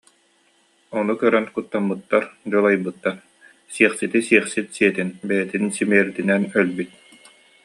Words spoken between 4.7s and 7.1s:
сиэтин, бэйэтин симиэрдинэн өлбүт»